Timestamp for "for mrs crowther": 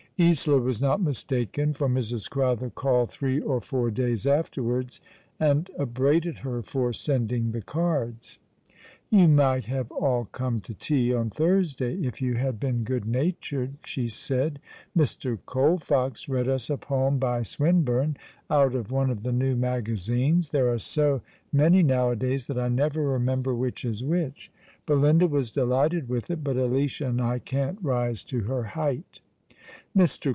1.73-2.69